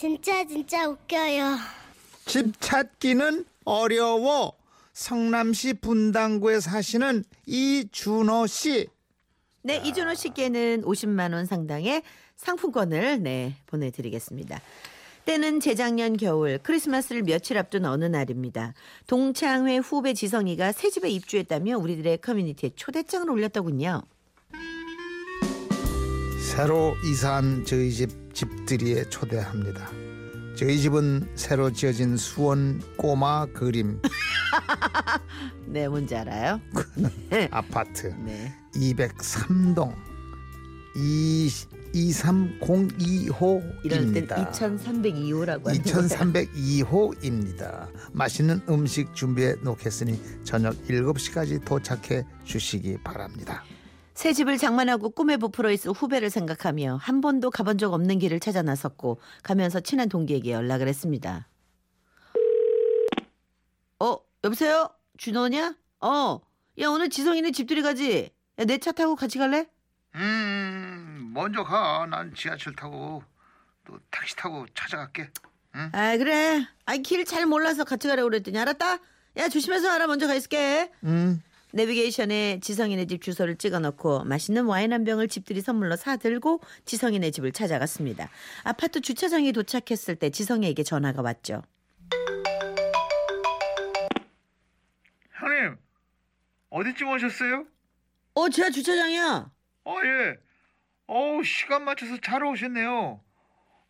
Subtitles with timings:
[0.00, 1.58] 진짜 진짜 웃겨요.
[2.24, 4.54] 집 찾기는 어려워.
[4.94, 8.88] 성남시 분당구에 사시는 이준호 씨.
[9.60, 12.02] 네, 이준호 씨께는 50만 원 상당의
[12.36, 14.62] 상품권을 네, 보내 드리겠습니다.
[15.26, 18.72] 때는 재작년 겨울 크리스마스를 며칠 앞둔 어느 날입니다.
[19.06, 24.00] 동창회 후배 지성이가 새 집에 입주했다며 우리들의 커뮤니티에 초대장을 올렸더군요.
[26.40, 29.90] 새로 이사한 저희 집 집들이에 초대합니다.
[30.56, 34.00] 저희 집은 새로 지어진 수원 꼬마 그림
[35.66, 36.60] 네, 뭔지 알아요?
[37.50, 38.52] 아파트 네.
[38.74, 39.94] 203동
[41.94, 43.84] 23025호입니다.
[43.84, 45.82] 이럴 땐 2302호라고 하는 거예요.
[45.82, 47.88] 2302호입니다.
[48.12, 53.64] 맛있는 음식 준비해 놓겠으니 저녁 7시까지 도착해 주시기 바랍니다.
[54.20, 58.60] 새 집을 장만하고 꿈에 부풀어 있을 후배를 생각하며 한 번도 가본 적 없는 길을 찾아
[58.60, 61.48] 나섰고 가면서 친한 동기에게 연락을 했습니다.
[63.98, 64.90] 어, 여보세요?
[65.16, 65.74] 준호냐?
[66.02, 66.38] 어,
[66.80, 68.30] 야 오늘 지성이네 집들이 가지?
[68.58, 69.66] 내 차 타고 같이 갈래?
[70.16, 72.06] 음, 먼저 가.
[72.10, 73.22] 난 지하철 타고
[73.86, 75.30] 또 택시 타고 찾아갈게.
[75.92, 76.66] 아 그래.
[76.84, 78.98] 아길 잘 몰라서 같이 가라고 그랬더니 알았다.
[79.38, 80.92] 야 조심해서 가라 먼저 가 있을게.
[81.04, 81.42] 음.
[81.72, 88.28] 내비게이션에 지성이네 집 주소를 찍어놓고 맛있는 와인 한 병을 집들이 선물로 사들고 지성이네 집을 찾아갔습니다.
[88.64, 91.62] 아파트 주차장에 도착했을 때 지성이에게 전화가 왔죠.
[95.38, 95.76] 형님,
[96.70, 97.66] 어디쯤 오셨어요?
[98.34, 99.50] 어, 지하 주차장이야.
[99.84, 100.36] 어, 예.
[101.06, 103.20] 어우, 시간 맞춰서 잘 오셨네요.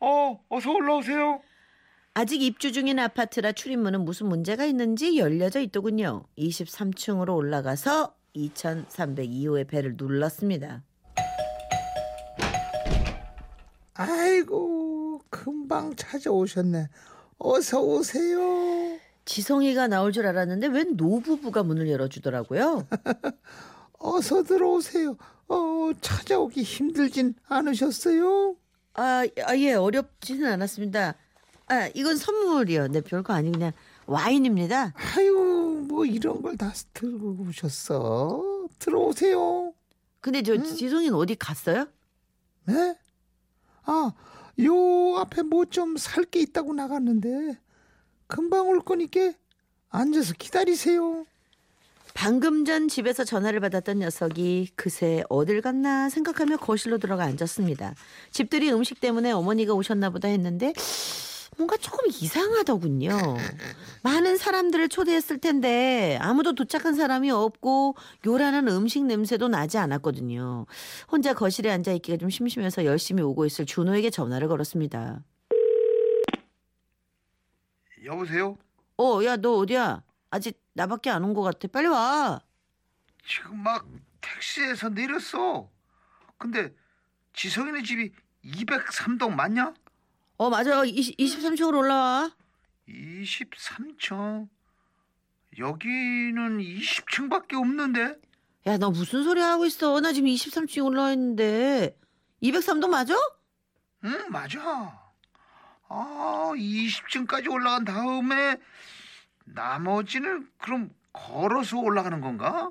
[0.00, 1.40] 어, 어서 올라오세요.
[2.20, 6.24] 아직 입주 중인 아파트라 출입문은 무슨 문제가 있는지 열려져 있더군요.
[6.36, 10.82] 23층으로 올라가서 2302호의 배를 눌렀습니다.
[13.94, 16.88] 아이고, 금방 찾아오셨네.
[17.38, 18.98] 어서 오세요.
[19.24, 22.88] 지성이가 나올 줄 알았는데 웬 노부부가 문을 열어주더라고요.
[24.00, 25.16] 어서 들어오세요.
[25.46, 28.56] 어, 찾아오기 힘들진 않으셨어요?
[28.94, 31.14] 아, 아, 예, 어렵지는 않았습니다.
[31.68, 32.88] 아, 이건 선물이요.
[32.88, 33.72] 네, 별거 아니고 그냥
[34.06, 34.94] 와인입니다.
[35.16, 38.42] 아유, 뭐 이런 걸 다 들고 오셨어.
[38.78, 39.72] 들어오세요.
[40.20, 41.86] 근데 저 지성이는 어디 갔어요?
[42.64, 42.96] 네?
[43.84, 44.12] 아,
[44.60, 47.58] 요 앞에 뭐 좀 살 게 있다고 나갔는데
[48.26, 49.32] 금방 올 거니까
[49.90, 51.24] 앉아서 기다리세요.
[52.14, 57.94] 방금 전 집에서 전화를 받았던 녀석이 그새 어딜 갔나 생각하며 거실로 들어가 앉았습니다.
[58.32, 60.72] 집들이 음식 때문에 어머니가 오셨나 보다 했는데
[61.58, 63.10] 뭔가 조금 이상하더군요.
[64.04, 67.96] 많은 사람들을 초대했을 텐데 아무도 도착한 사람이 없고
[68.26, 70.66] 요란한 음식 냄새도 나지 않았거든요.
[71.10, 75.20] 혼자 거실에 앉아 있기가 좀 심심해서 열심히 오고 있을 준호에게 전화를 걸었습니다.
[78.04, 78.56] 여보세요?
[78.96, 80.02] 어, 야, 너 어디야?
[80.30, 81.66] 아직 나밖에 안 온 것 같아.
[81.68, 82.40] 빨리 와.
[83.26, 83.84] 지금 막
[84.20, 85.68] 택시에서 내렸어.
[86.38, 86.72] 근데
[87.34, 88.12] 지성이네 집이
[88.44, 89.74] 203동 맞냐?
[90.38, 90.84] 어, 맞아.
[90.84, 92.30] 20, 23층으로 올라와.
[92.88, 94.48] 23층.
[95.58, 98.16] 여기는 20층밖에 없는데.
[98.66, 100.00] 야, 너 무슨 소리 하고 있어?
[100.00, 101.96] 나 지금 23층 올라와 있는데.
[102.42, 103.14] 203도 맞아?
[104.04, 105.10] 응, 맞아.
[105.88, 108.58] 아, 20층까지 올라간 다음에
[109.44, 112.70] 나머지는 그럼 걸어서 올라가는 건가?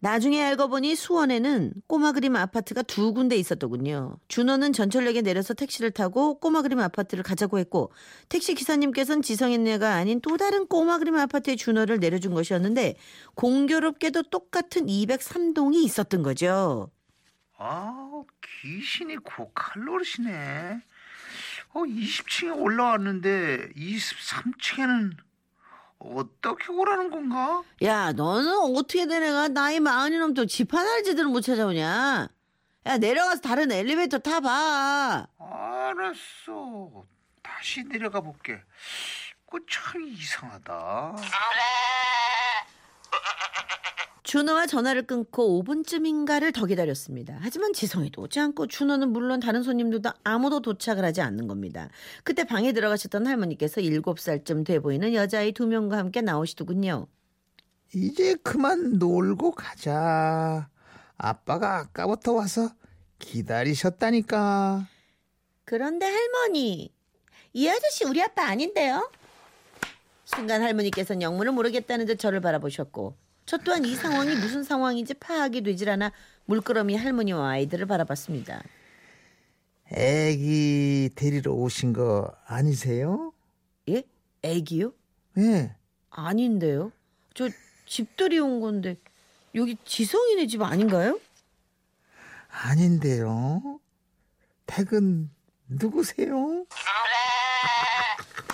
[0.00, 4.18] 나중에 알고 보니 수원에는 꼬마 그림 아파트가 두 군데 있었더군요.
[4.28, 7.92] 준호는 전철역에 내려서 택시를 타고 꼬마 그림 아파트를 가자고 했고
[8.28, 12.96] 택시 기사님께서는 지성인네가 아닌 또 다른 꼬마 그림 아파트에 준호를 내려준 것이었는데
[13.34, 16.90] 공교롭게도 똑같은 203동이 있었던 거죠.
[17.58, 18.22] 아,
[18.62, 20.82] 귀신이 고칼로리시네.
[21.72, 25.25] 어, 20층에 올라왔는데 23층에는
[25.98, 27.62] 어떻게 오라는 건가?
[27.82, 32.28] 야, 너는 어떻게 된 애가 나이 마흔이 넘도록 집 하나를 제대로 못 찾아오냐?
[32.86, 35.26] 야, 내려가서 다른 엘리베이터 타봐.
[35.38, 37.04] 알았어.
[37.42, 38.60] 다시 내려가 볼게.
[39.50, 41.16] 그참 이상하다.
[44.36, 47.38] 준호와 전화를 끊고 5분쯤인가를 더 기다렸습니다.
[47.40, 51.88] 하지만 지성이도 오지 않고 준호는 물론 다른 손님들도 아무도 도착을 하지 않는 겁니다.
[52.22, 57.06] 그때 방에 들어가셨던 할머니께서 7살쯤 돼 보이는 여자아이 두 명과 함께 나오시더군요.
[57.94, 60.68] 이제 그만 놀고 가자.
[61.16, 62.68] 아빠가 아까부터 와서
[63.18, 64.86] 기다리셨다니까.
[65.64, 66.92] 그런데 할머니,
[67.54, 69.10] 이 아저씨 우리 아빠 아닌데요?
[70.26, 73.16] 순간 할머니께서는 영문을 모르겠다는 듯 저를 바라보셨고
[73.46, 76.12] 저 또한 이 상황이 무슨 상황인지 파악이 되질 않아
[76.46, 78.62] 물끄러미 할머니와 아이들을 바라봤습니다.
[79.92, 83.32] 애기 데리러 오신 거 아니세요?
[83.88, 84.02] 예?
[84.42, 84.92] 애기요?
[85.38, 85.76] 예.
[86.10, 86.90] 아닌데요.
[87.34, 87.48] 저
[87.86, 88.96] 집들이 온 건데
[89.54, 91.20] 여기 지성이네 집 아닌가요?
[92.48, 93.78] 아닌데요.
[94.66, 95.30] 댁은
[95.68, 96.66] 누구세요?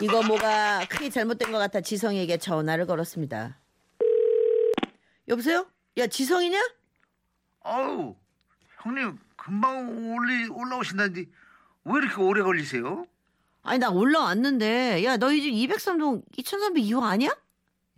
[0.00, 3.58] 이거 뭐가 크게 잘못된 것 같아 지성에게 전화를 걸었습니다.
[5.28, 5.66] 여보세요?
[5.98, 6.58] 야 지성이냐?
[7.62, 8.16] 아우
[8.82, 11.26] 형님 금방 올리 올라오신다는데
[11.84, 13.06] 왜 이렇게 오래 걸리세요?
[13.62, 17.30] 아니 나 올라왔는데 야 너희 집 203동 2302호 아니야?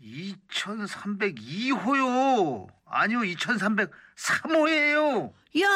[0.00, 2.67] 2302호요.
[2.87, 5.33] 아니요 2303호예요.
[5.61, 5.69] 야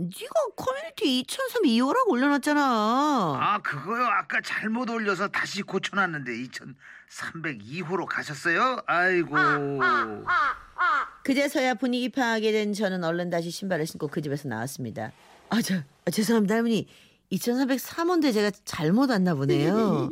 [0.00, 2.60] 네가 커뮤니티 2302호라고 올려놨잖아.
[2.60, 4.04] 아 그거요.
[4.06, 8.80] 아까 잘못 올려서 다시 고쳐놨는데 2302호로 가셨어요?
[8.86, 9.36] 아이고.
[11.24, 15.12] 그제서야 분위기 파악이 된 저는 얼른 다시 신발을 신고 그 집에서 나왔습니다.
[15.48, 16.86] 아, 저, 아, 죄송합니다, 할머니.
[17.32, 20.08] 2303호인데 제가 잘못 왔나 보네요.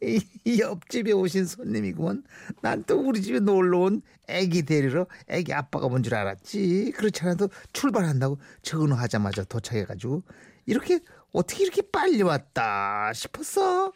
[0.58, 2.24] 옆집에 오신 손님이구먼.
[2.62, 6.92] 난 또 우리 집에 놀러 온 애기 데리러 애기 아빠가 온줄 알았지.
[6.96, 10.22] 그렇지 않아도 출발한다고 전화하자마자 도착해가지고
[10.64, 11.00] 이렇게
[11.32, 13.92] 어떻게 이렇게 빨리 왔다 싶었어.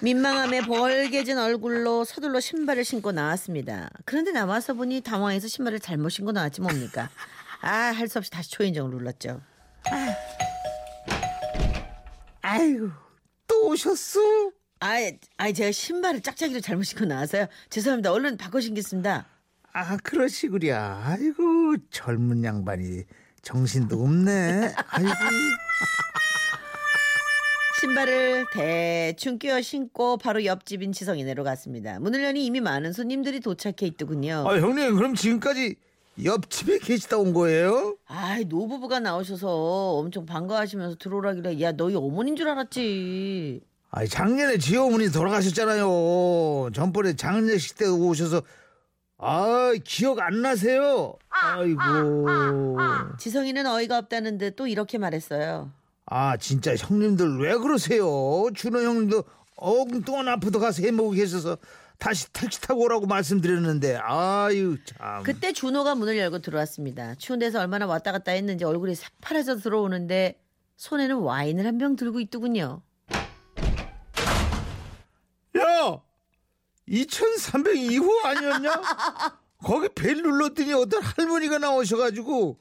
[0.00, 3.88] 민망함에 벌게진 얼굴로 서둘러 신발을 신고 나왔습니다.
[4.04, 7.08] 그런데 나와서 보니 당황해서 신발을 잘못 신고 나왔지 뭡니까?
[7.60, 9.40] 아, 할 수 없이 다시 초인종을 눌렀죠.
[12.42, 12.90] 아이고
[13.46, 14.20] 또 오셨어?
[14.80, 14.96] 아,
[15.36, 17.46] 아, 제가 신발을 짝짝이로 잘못 신고 나와서요.
[17.70, 18.10] 죄송합니다.
[18.12, 19.26] 얼른 바꿔 신겠습니다.
[19.74, 21.02] 아 그러시구랴.
[21.06, 23.04] 아이고 젊은 양반이
[23.42, 24.74] 정신도 없네.
[24.88, 25.10] 아이고.
[27.82, 31.98] 신발을 대충 끼워 신고 바로 옆집인 지성이네로 갔습니다.
[31.98, 34.44] 문을 여니 이미 많은 손님들이 도착해 있더군요.
[34.46, 35.74] 아 형님 그럼 지금까지
[36.22, 37.96] 옆집에 계시다 온 거예요?
[38.06, 39.48] 아이 노부부가 나오셔서
[39.96, 43.60] 엄청 반가워하시면서 들어오라길래 야 너희 어머니인 줄 알았지.
[43.90, 46.70] 아니 작년에 지 어머니 돌아가셨잖아요.
[46.72, 48.42] 전번에 장례식 때 오셔서
[49.18, 51.16] 아 기억 안 나세요?
[51.30, 52.78] 아이고.
[53.18, 55.72] 지성이는 어이가 없다는데 또 이렇게 말했어요.
[56.14, 58.04] 아 진짜 형님들 왜 그러세요?
[58.54, 59.24] 준호 형님도
[59.56, 61.56] 엉뚱한 아프도 가서 해먹고 계셔서
[61.96, 65.22] 다시 택시 타고 오라고 말씀드렸는데 아유 참.
[65.22, 67.14] 그때 준호가 문을 열고 들어왔습니다.
[67.14, 70.38] 추운 데서 얼마나 왔다 갔다 했는지 얼굴이 새파래져 들어오는데
[70.76, 72.82] 손에는 와인을 한 병 들고 있더군요.
[75.56, 75.98] 야
[76.88, 78.82] 2302호 아니었냐?
[79.64, 82.58] 거기 벨 눌렀더니 어떤 할머니가 나오셔가지고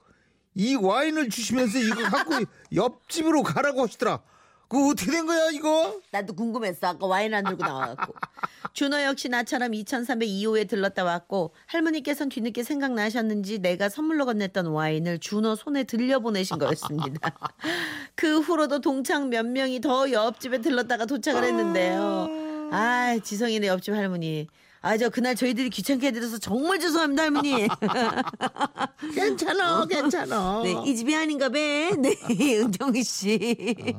[0.56, 2.34] 이 와인을 주시면서 이거 갖고
[2.74, 4.22] 옆집으로 가라고 하시더라.
[4.68, 6.00] 그거 어떻게 된 거야 이거?
[6.12, 6.88] 나도 궁금했어.
[6.88, 8.14] 아까 와인 안 들고 나와갖고.
[8.74, 15.84] 준호 역시 나처럼 2302호에 들렀다 왔고 할머니께서는 뒤늦게 생각나셨는지 내가 선물로 건넸던 와인을 준호 손에
[15.84, 17.32] 들려보내신 거였습니다.
[18.16, 22.70] 그 후로도 동창 몇 명이 더 옆집에 들렀다가 도착을 했는데요.
[22.72, 24.48] 아 지성이네 옆집 할머니.
[24.84, 27.68] 아 저 그날 저희들이 귀찮게 해드려서 정말 죄송합니다 할머니.
[29.14, 30.62] 괜찮아 괜찮아.
[30.64, 31.56] 네, 이 집이 아닌가 봐.
[31.56, 32.16] 네,
[32.60, 33.96] 은정희 씨.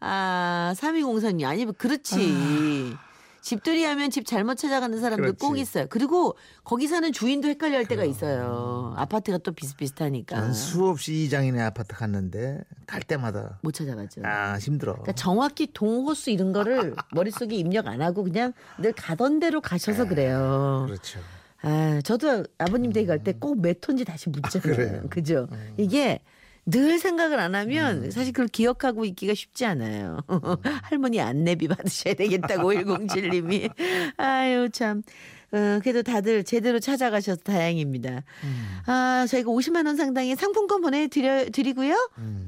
[0.00, 1.44] 아, 3203님.
[1.46, 2.94] 아니면 그렇지.
[3.40, 5.38] 집들이 하면 집 잘못 찾아가는 사람들 그렇지.
[5.38, 5.86] 꼭 있어요.
[5.88, 8.94] 그리고 거기 사는 주인도 헷갈려 할 때가 있어요.
[8.96, 10.38] 아파트가 또 비슷비슷하니까.
[10.40, 14.22] 난 수없이 이장인의 아파트 갔는데 갈 때마다 못 찾아가죠.
[14.24, 14.92] 아 힘들어.
[14.92, 20.84] 그러니까 정확히 동호수 이런 거를 머릿속에 입력 안 하고 그냥 늘 가던 대로 가셔서 그래요.
[20.86, 21.20] 그렇죠.
[21.62, 24.60] 아, 저도 아버님 댁갈때 꼭 몇 톤지 다시 묻잖아요.
[24.76, 25.02] 그래요?
[25.10, 25.48] 그죠?
[25.76, 26.20] 이게
[26.70, 30.18] 늘 생각을 안 하면 사실 그걸 기억하고 있기가 쉽지 않아요.
[30.82, 33.70] 할머니 안내비 받으셔야 되겠다고 107님이.
[34.16, 35.02] 아유, 참.
[35.52, 38.22] 어, 그래도 다들 제대로 찾아가셔서 다행입니다.
[38.86, 41.94] 아, 저희가 50만 원 상당의 상품권 보내드려, 드리고요.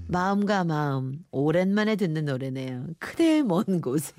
[0.07, 2.87] 마음과 마음, 오랜만에 듣는 노래네요.
[3.00, 4.14] 그대 먼 곳에.